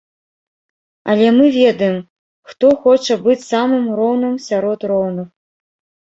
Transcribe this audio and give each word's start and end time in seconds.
Але 1.13 1.25
мы 1.33 1.45
ведаем, 1.57 1.97
хто 2.53 2.71
хоча 2.85 3.17
быць 3.27 3.43
самым 3.49 3.85
роўным 3.99 4.33
сярод 4.47 4.79
роўных. 4.93 5.29